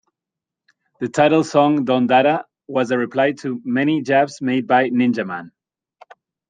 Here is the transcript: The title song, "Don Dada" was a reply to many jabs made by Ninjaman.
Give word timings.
The 0.99 1.09
title 1.09 1.43
song, 1.43 1.85
"Don 1.85 2.07
Dada" 2.07 2.45
was 2.65 2.89
a 2.89 2.97
reply 2.97 3.33
to 3.33 3.61
many 3.63 4.01
jabs 4.01 4.41
made 4.41 4.65
by 4.65 4.89
Ninjaman. 4.89 5.51